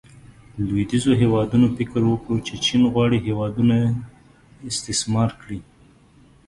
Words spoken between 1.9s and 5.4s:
وکړو چې چین غواړي هیوادونه استثمار